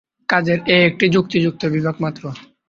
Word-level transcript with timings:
কাজের 0.29 0.59
এ 0.67 0.77
একটা 0.89 1.05
যুক্তিযুক্ত 1.07 1.61
বিভাগ 1.75 1.95
মাত্র। 1.99 2.23